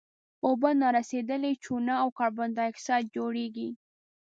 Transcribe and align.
اوبه 0.45 0.69
نارسیدلې 0.81 1.53
چونه 1.63 1.93
او 2.01 2.07
کاربن 2.17 2.49
ډای 2.57 2.67
اکسایډ 2.71 3.05
جوړیږي. 3.15 3.69